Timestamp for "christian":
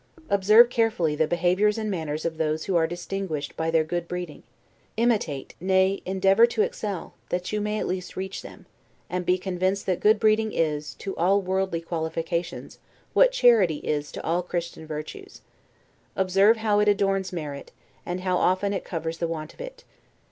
14.41-14.87